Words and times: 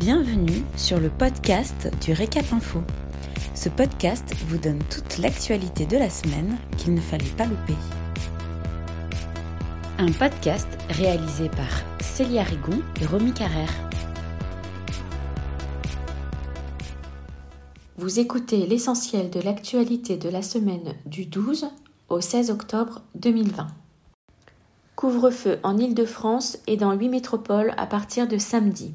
Bienvenue 0.00 0.64
sur 0.78 0.98
le 0.98 1.10
podcast 1.10 1.90
du 2.02 2.14
Récap 2.14 2.54
Info. 2.54 2.80
Ce 3.54 3.68
podcast 3.68 4.34
vous 4.46 4.56
donne 4.56 4.78
toute 4.90 5.18
l'actualité 5.18 5.84
de 5.84 5.98
la 5.98 6.08
semaine 6.08 6.56
qu'il 6.78 6.94
ne 6.94 7.00
fallait 7.02 7.36
pas 7.36 7.44
louper. 7.44 7.74
Un 9.98 10.10
podcast 10.12 10.66
réalisé 10.88 11.50
par 11.50 11.82
Célia 12.00 12.44
Rigon 12.44 12.80
et 13.02 13.04
Romy 13.04 13.34
Carrère. 13.34 13.74
Vous 17.98 18.20
écoutez 18.20 18.66
l'essentiel 18.66 19.28
de 19.28 19.40
l'actualité 19.40 20.16
de 20.16 20.30
la 20.30 20.40
semaine 20.40 20.94
du 21.04 21.26
12 21.26 21.66
au 22.08 22.22
16 22.22 22.50
octobre 22.50 23.02
2020. 23.16 23.66
Couvre-feu 24.96 25.58
en 25.62 25.76
Île-de-France 25.76 26.56
et 26.66 26.78
dans 26.78 26.94
huit 26.94 27.10
métropoles 27.10 27.74
à 27.76 27.86
partir 27.86 28.26
de 28.26 28.38
samedi. 28.38 28.94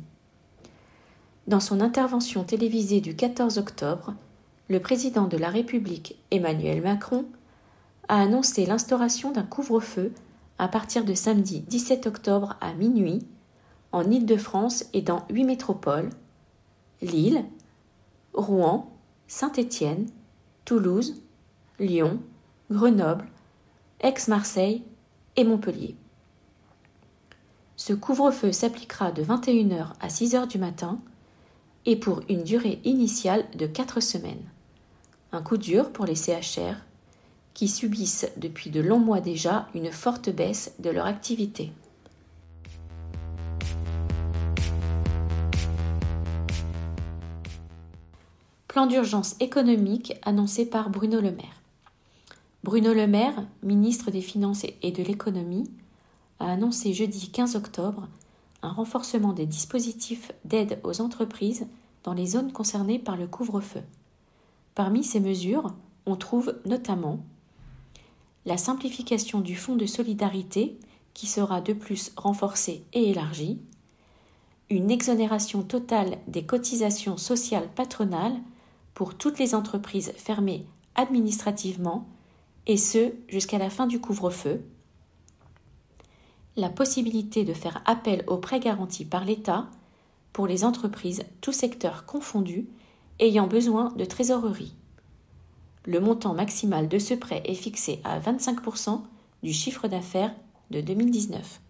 Dans 1.47 1.59
son 1.59 1.79
intervention 1.79 2.43
télévisée 2.43 3.01
du 3.01 3.15
14 3.15 3.59
octobre, 3.59 4.15
le 4.67 4.79
président 4.79 5.27
de 5.27 5.37
la 5.37 5.49
République, 5.49 6.19
Emmanuel 6.31 6.81
Macron, 6.81 7.25
a 8.07 8.19
annoncé 8.19 8.65
l'instauration 8.65 9.31
d'un 9.31 9.43
couvre-feu 9.43 10.11
à 10.57 10.67
partir 10.67 11.05
de 11.05 11.13
samedi 11.13 11.59
17 11.59 12.07
octobre 12.07 12.55
à 12.61 12.73
minuit 12.73 13.27
en 13.91 14.09
Île-de-France 14.09 14.85
et 14.93 15.03
dans 15.03 15.23
huit 15.29 15.43
métropoles 15.43 16.09
Lille, 17.03 17.45
Rouen, 18.33 18.91
Saint-Étienne, 19.27 20.07
Toulouse, 20.65 21.21
Lyon, 21.79 22.19
Grenoble, 22.71 23.27
Aix-Marseille 23.99 24.83
et 25.35 25.43
Montpellier. 25.43 25.95
Ce 27.75 27.93
couvre-feu 27.93 28.51
s'appliquera 28.51 29.11
de 29.11 29.23
21h 29.23 29.89
à 29.99 30.07
6h 30.07 30.47
du 30.47 30.57
matin 30.57 30.99
et 31.85 31.95
pour 31.95 32.21
une 32.29 32.43
durée 32.43 32.79
initiale 32.83 33.45
de 33.55 33.67
4 33.67 33.99
semaines. 33.99 34.43
Un 35.31 35.41
coup 35.41 35.57
dur 35.57 35.91
pour 35.91 36.05
les 36.05 36.15
CHR 36.15 36.75
qui 37.53 37.67
subissent 37.67 38.27
depuis 38.37 38.69
de 38.69 38.81
longs 38.81 38.99
mois 38.99 39.21
déjà 39.21 39.67
une 39.73 39.91
forte 39.91 40.29
baisse 40.29 40.73
de 40.79 40.89
leur 40.89 41.05
activité. 41.05 41.71
Plan 48.67 48.87
d'urgence 48.87 49.37
économique 49.39 50.15
annoncé 50.23 50.65
par 50.65 50.89
Bruno 50.89 51.21
Le 51.21 51.31
Maire. 51.31 51.61
Bruno 52.63 52.93
Le 52.93 53.07
Maire, 53.07 53.45
ministre 53.63 54.11
des 54.11 54.21
Finances 54.21 54.65
et 54.81 54.91
de 54.91 55.01
l'Économie, 55.01 55.69
a 56.39 56.51
annoncé 56.51 56.91
jeudi 56.93 57.29
15 57.29 57.55
octobre 57.55 58.09
un 58.65 58.71
renforcement 58.71 59.33
des 59.33 59.45
dispositifs 59.45 60.31
d'aide 60.43 60.79
aux 60.83 60.99
entreprises 61.01 61.67
dans 62.03 62.13
les 62.13 62.25
zones 62.25 62.51
concernées 62.51 62.99
par 62.99 63.15
le 63.15 63.27
couvre-feu. 63.27 63.81
Parmi 64.73 65.03
ces 65.03 65.19
mesures, 65.19 65.73
on 66.05 66.15
trouve 66.15 66.55
notamment 66.65 67.19
la 68.45 68.57
simplification 68.57 69.39
du 69.39 69.55
fonds 69.55 69.75
de 69.75 69.85
solidarité 69.85 70.77
qui 71.13 71.27
sera 71.27 71.61
de 71.61 71.73
plus 71.73 72.11
renforcé 72.17 72.83
et 72.93 73.09
élargi, 73.09 73.59
une 74.69 74.91
exonération 74.91 75.63
totale 75.63 76.17
des 76.27 76.43
cotisations 76.43 77.17
sociales 77.17 77.69
patronales 77.75 78.35
pour 78.93 79.15
toutes 79.15 79.39
les 79.39 79.55
entreprises 79.55 80.11
fermées 80.17 80.65
administrativement 80.95 82.07
et 82.67 82.77
ce 82.77 83.11
jusqu'à 83.27 83.59
la 83.59 83.69
fin 83.69 83.85
du 83.85 83.99
couvre-feu, 83.99 84.63
la 86.57 86.69
possibilité 86.69 87.43
de 87.43 87.53
faire 87.53 87.81
appel 87.85 88.23
aux 88.27 88.37
prêts 88.37 88.59
garantis 88.59 89.05
par 89.05 89.25
l'État 89.25 89.67
pour 90.31 90.47
les 90.47 90.63
entreprises, 90.63 91.23
tous 91.41 91.51
secteurs 91.51 92.05
confondus, 92.05 92.67
ayant 93.19 93.47
besoin 93.47 93.91
de 93.93 94.05
trésorerie. 94.05 94.73
Le 95.85 95.99
montant 95.99 96.33
maximal 96.33 96.87
de 96.87 96.99
ce 96.99 97.13
prêt 97.13 97.41
est 97.45 97.55
fixé 97.55 98.01
à 98.03 98.19
25% 98.19 99.01
du 99.43 99.53
chiffre 99.53 99.87
d'affaires 99.87 100.33
de 100.71 100.81
2019. 100.81 101.61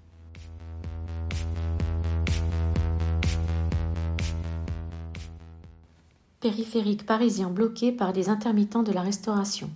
Périphérique 6.39 7.05
parisien 7.05 7.49
bloqué 7.49 7.91
par 7.91 8.13
des 8.13 8.29
intermittents 8.29 8.83
de 8.83 8.91
la 8.91 9.01
restauration. 9.01 9.69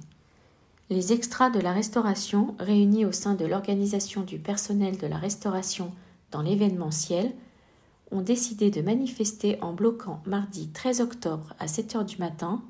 Les 0.90 1.14
extras 1.14 1.52
de 1.52 1.60
la 1.60 1.72
restauration, 1.72 2.56
réunis 2.58 3.06
au 3.06 3.12
sein 3.12 3.36
de 3.36 3.46
l'organisation 3.46 4.22
du 4.22 4.40
personnel 4.40 4.98
de 4.98 5.06
la 5.06 5.18
restauration 5.18 5.94
dans 6.32 6.42
l'événementiel, 6.42 7.32
ont 8.12 8.22
décidé 8.22 8.72
de 8.72 8.82
manifester 8.82 9.62
en 9.62 9.74
bloquant 9.74 10.22
mardi 10.26 10.70
13 10.70 11.02
octobre 11.02 11.54
à 11.60 11.68
7 11.68 11.96
heures 11.96 12.06
du 12.06 12.18
matin 12.18 12.64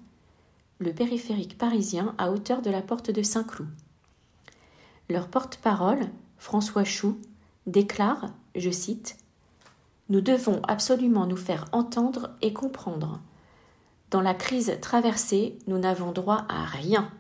le 0.80 0.94
périphérique 0.94 1.58
parisien 1.58 2.14
à 2.18 2.32
hauteur 2.32 2.62
de 2.62 2.70
la 2.70 2.82
porte 2.82 3.12
de 3.12 3.22
Saint-Cloud. 3.22 3.70
Leur 5.10 5.28
porte-parole, 5.28 6.08
François 6.38 6.84
Chou, 6.84 7.18
déclare, 7.68 8.32
je 8.56 8.70
cite, 8.70 9.18
Nous 10.10 10.22
devons 10.22 10.62
absolument 10.68 11.26
nous 11.26 11.38
faire 11.38 11.66
entendre 11.72 12.32
et 12.42 12.52
comprendre. 12.52 13.20
Dans 14.12 14.22
la 14.22 14.34
crise 14.34 14.78
traversée, 14.82 15.58
nous 15.68 15.78
n'avons 15.78 16.12
droit 16.12 16.46
à 16.50 16.66
rien. 16.66 17.12